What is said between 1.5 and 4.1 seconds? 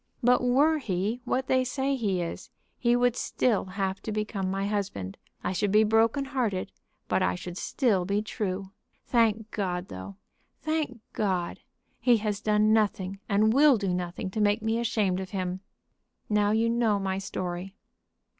say he is, he would still have